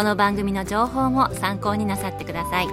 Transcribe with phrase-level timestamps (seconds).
[0.00, 2.68] この番組の情報も参考になさってください。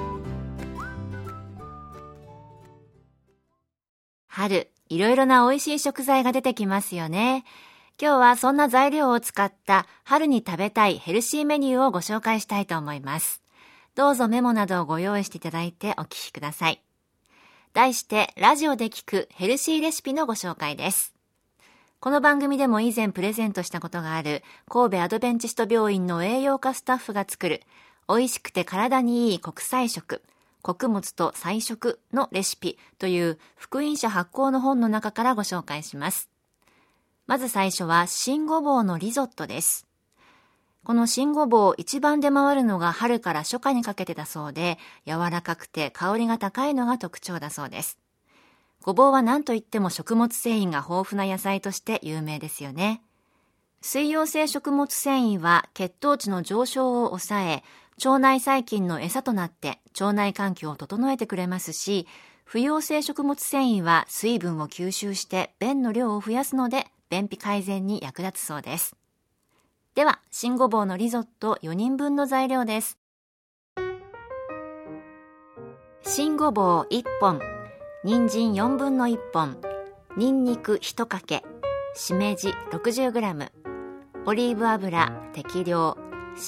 [4.29, 7.43] 春いろいろな美味しい食材が出てきますよね。
[8.01, 13.41] 今日はそんな材料を使った春に食べたいヘルシーメニューをご紹介したいと思います。
[13.93, 16.81] どうぞメモなどをご用意していただいてお聞きください。
[17.73, 21.16] 題してラジオで聞くヘルシーレシピのご紹介です。
[21.99, 27.63] この番組でも以前プレゼントしたことがある神戸アドベンチスト病院の栄養科スタッフが作る
[28.07, 30.21] 美味しくて体にいい国際食、
[30.61, 36.29] 穀物と菜食のレシピという福音社発行の本の中からご紹介します。
[37.25, 39.87] まず最初は新ごぼうのリゾットです。
[40.83, 47.97] この新ごぼう一番出回るのが春から初夏にかけてだそうで、柔らかくて香りが高いのが特徴だそうです。
[48.87, 53.01] ごぼうは何といっても食物繊維が豊富な野菜として有名ですよね。
[53.81, 57.63] 水溶性食物繊維は血糖値の上昇を抑え、
[57.97, 62.07] 腸内細菌の餌となって腸内環境を整えてくれますし、
[62.45, 68.95] 不溶性食物繊維は水分を吸収して便の量を増やすので便秘改善に役立つそうです。
[69.95, 72.97] では、新ごぼうのリゾット4人分の材料です。
[76.03, 77.41] 新ごぼう1本、
[78.07, 79.57] 人参4分の1本、
[80.15, 81.43] にんにく1かけ、
[81.93, 83.51] しめじ 60g、
[84.25, 85.97] オリーブ油適量、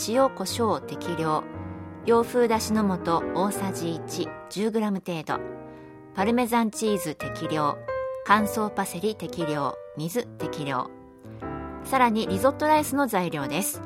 [0.07, 1.43] 塩コショウ適量、
[2.05, 5.43] 洋風だしの素大さじ1、10g 程度、
[6.15, 7.77] パルメザンチーズ適量、
[8.25, 10.89] 乾燥パセリ適量、水適量。
[11.83, 13.81] さらにリゾットライスの材料です。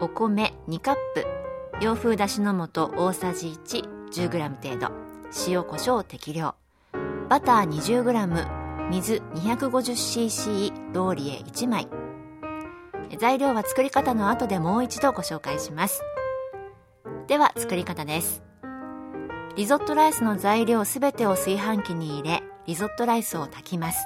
[0.00, 1.26] お米2カップ。
[1.80, 4.92] 洋風だしの素大さじ 110g 程度。
[5.48, 6.54] 塩コショウ適量。
[7.30, 11.88] バター 20g 水 250cc ローリエ1枚。
[13.20, 16.02] 材料は作り方の後でもう一度ご紹介します。
[17.28, 18.42] では作り方です。
[19.54, 24.04] リゾットライスの材料すべてを炊飯器に入れリゾットライスを炊きます。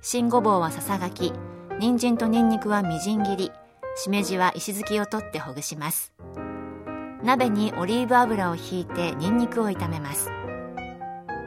[0.00, 1.34] 新ごぼうはささがき
[1.78, 3.52] 人参とニンニクはみじん切り
[3.96, 6.14] しめじは石突きを取ってほぐします。
[7.22, 10.30] 鍋にオリーブ油をひいてニンニクを炒めます。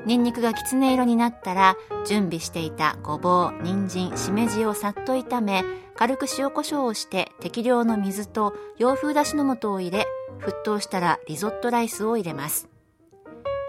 [0.08, 1.76] ニンニクがきつね色になったら
[2.06, 5.66] 準備していたごぼう人参しめじをさっと炒め
[5.98, 10.06] 軽く塩コショウをして適量の水と洋風だしの素を入れ
[10.40, 12.70] 沸騰したらリゾットライスを入れます。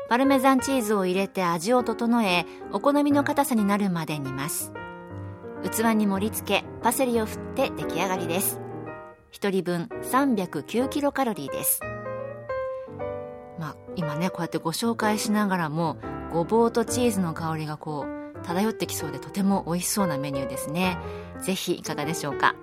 [0.09, 4.72] パルメザンチーズを入れて味を整えお好みの硬さになるまで煮ます。
[5.65, 8.60] 器に盛り付けパセリを振って出来上がりです。
[9.32, 11.81] 1人分309キロカロリーです。
[13.59, 15.98] まあ今ねこうやってご紹介しながらも
[16.33, 20.99] ごぼうとチーズの香りがこう漂ってきそうでとても美味しそうなメニューですね。
[21.41, 22.55] ぜひいかがでしょうか。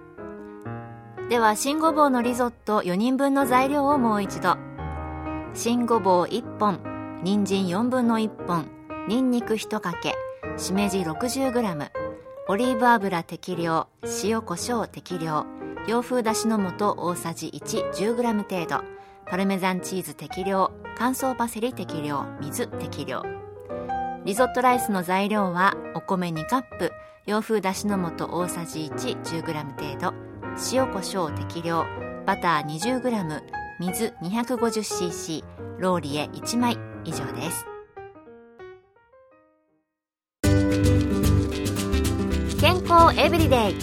[1.30, 4.58] では新ごぼうのリゾット4人分の材料をもう一度。
[5.53, 6.80] 新ごぼう1本
[7.24, 8.68] 人参4分の1本
[9.08, 10.16] にんにく1かけ
[10.58, 11.90] しめじ 60g
[12.47, 13.88] オリーブ油適量
[14.24, 15.46] 塩コショウ適量
[15.88, 18.84] 洋風だしの素大さじ 110g 程度
[19.26, 23.45] パルメザンチーズ適量乾燥パセリ適量水適量。
[24.26, 26.92] リゾットライスの材料はお米2カップ
[27.28, 30.14] 洋風だしの素大さじ 110g 程度
[30.74, 31.86] 塩コショウ適量
[32.26, 33.42] バター 20g
[33.80, 35.44] 水 250cc
[35.78, 37.66] ローリエ1枚以上です。
[42.60, 43.76] 健康エブリデイ。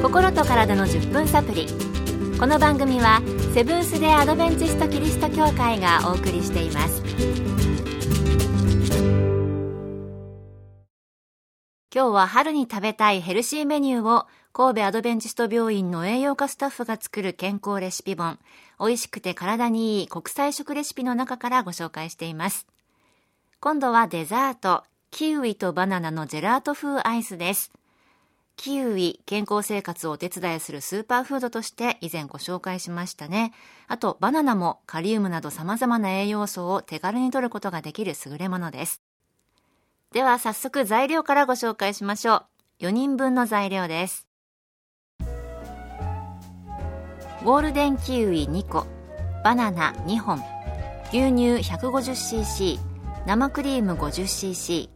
[0.00, 1.66] 心と体の10分サプリ。
[2.38, 3.20] この番組は
[3.52, 7.47] セブンス・デ・アドベンチスト・キリスト教会がお送りしています。
[11.98, 18.38] 今日は春に食べたいヘルシーメニューを神戸アドベンチスト病院の栄養価スタッフが作る健康レシピ本、
[18.78, 22.68] 美味しくて体にいい国際食レシピの中からご紹介しています。
[23.58, 27.72] 今度はデザート、キウイとバナナのジェラート風アイスです。
[28.54, 33.52] キウイ、健康生活をお手伝いするスーパーフードとして以前ご紹介しましたね。
[33.88, 39.02] あと、バナナもカリウムなど様々な栄養素を手軽に摂ることができる優れものです。
[40.12, 42.44] では早速材料からご紹介しましょ
[42.80, 42.86] う。
[42.86, 44.26] 4人分の材料です。
[47.44, 48.86] ゴールデンキウイ2個、
[49.44, 50.42] バナナ2本、
[51.10, 52.78] 牛乳 150cc、
[53.26, 54.88] 生クリーム 50cc、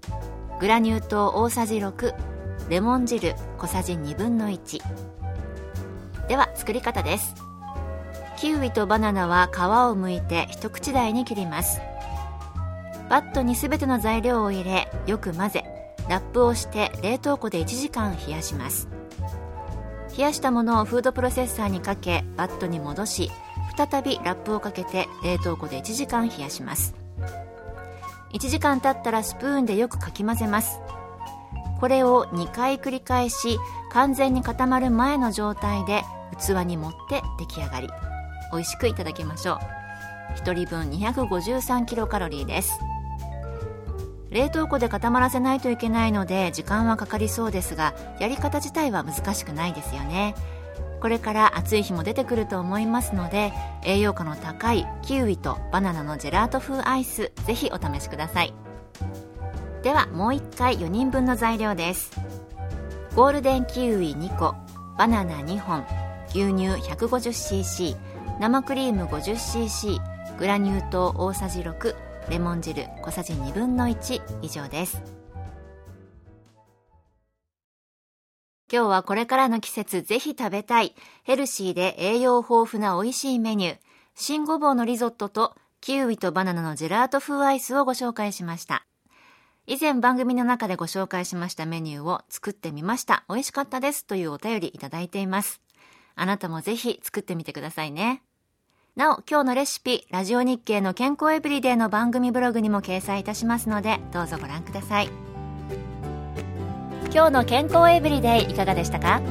[0.61, 2.33] グラニュー糖大さじ6、
[2.69, 4.81] レモン汁小さじ1分の1
[6.27, 7.35] では作り方です
[8.39, 9.61] キウイとバナナは皮を
[9.95, 11.81] 剥いて一口大に切ります
[13.09, 15.65] バットに全ての材料を入れよく混ぜ
[16.09, 18.89] ラップをして冷凍庫で1時間冷やします。
[20.17, 23.31] 冷やしたものをフードプロセッサーにかけバットに戻し
[23.77, 26.95] 再びラップをかけて冷凍庫で1時間冷やします。
[28.33, 30.81] 1時間経ったらスプーンでよくかき混ぜます。
[31.81, 33.59] これを2回繰り返し
[33.91, 36.03] 完全に固まる前の状態で
[36.39, 37.89] 器に盛って出来上がり。
[38.53, 39.59] 美味しくいただきましょう。
[40.39, 42.79] 1人分253キロカロリーです。
[44.33, 50.35] 冷凍庫で固まらせないといけないので時間はかかりそうですがやり方自体は難しくないですよね。
[51.01, 53.53] これから暑い日も出てくると思いますので
[53.85, 58.55] 栄養価の高いキウイとバナナのジェラート風アイスぜひお試しください。
[59.83, 62.13] ではもう1回4人分の材料です。
[63.17, 64.55] ゴールデンキウイ2個
[64.97, 65.85] バナナ2本
[66.29, 67.97] 牛乳 150cc
[68.41, 75.03] 生クリーム 50cc グラニュー糖大さじ6レモン汁小さじ1分の1以上です
[78.73, 83.79] 今日はこれからの季節ぜひ食べたいヘルシーで栄養豊富な美味しいメニュー
[84.15, 88.87] 新ごぼうのリゾットとキウイとバナナのジェラート風アイスをご紹介しました
[89.67, 93.25] 以前番組の中でご紹介しましたメニューを作ってみました。
[93.29, 95.61] 美味しかったですというお便りいただいています。
[96.17, 98.23] あなたもぜひ作ってみてくださいね。
[98.95, 105.09] なお、今日のレシピ、ラジオ日経の健康エブリデイの番組ブログにも掲載いたしますので、どうぞご覧ください。
[107.11, 109.23] 今日の健康エブリデイいかがでしたか？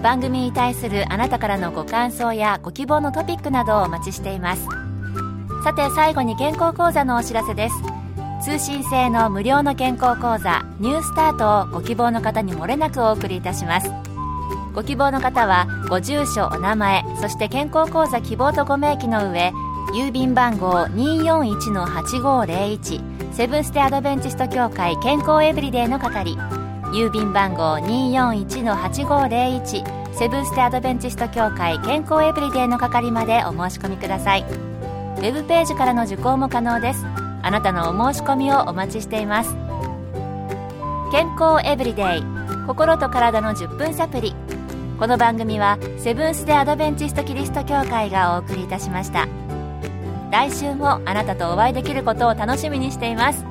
[0.00, 4.68] 番組に対するあなたからのご感想やご希望のトピックなどをお待ちしています。
[5.64, 7.74] さて最後に健康講座のお知らせです。
[8.44, 13.90] 通信制の無料の健康講座ニュースタートをご希望の方にもれなくお送りいたします
[14.72, 19.52] ご希望の方はご住所お名前そして健康講座希望とご明記の上
[19.94, 26.36] 郵便番号241-8501セブンステアドベンチスト協会健康エブリデイの係
[26.92, 34.42] 郵便番号241-8501セブンステアドベンチスト協会健康エブリデイの係までお申し込みください。
[34.42, 37.04] ウェブページからの受講も可能です。
[37.42, 39.56] あなたのお申し込みをお待ちしています。
[41.10, 42.24] 健康エブリデイ
[42.66, 44.34] 心と体の10分サプリ。
[45.00, 49.28] この番組はセブンス・デ・アドベンチスト・キリスト教会がお送りいたしました
[50.30, 53.42] 来週もあなたとお会いできることを楽しみにしています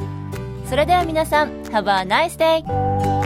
[0.65, 3.18] それでは皆さん Have a nice day!